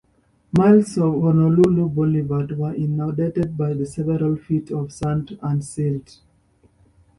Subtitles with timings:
[0.53, 6.21] Miles of Honolulu Boulevard were inundated by several feet of sand and silt.